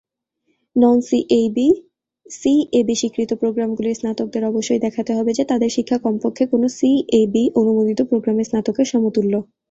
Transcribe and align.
নন-সিইএবি-স্বীকৃত 0.75 1.71
প্রোগ্রামগুলির 3.41 3.97
স্নাতকদের 3.99 4.43
অবশ্যই 4.45 4.83
দেখাতে 4.85 5.11
হবে 5.17 5.31
যে 5.33 5.43
তাদের 5.45 5.69
শিক্ষা 5.69 5.97
কমপক্ষে 6.05 6.43
কোনও 6.51 6.67
সিইএবি-অনুমোদিত 6.77 7.99
প্রোগ্রামের 8.09 8.47
স্নাতকের 8.49 8.87
সমতুল্য। 8.91 9.33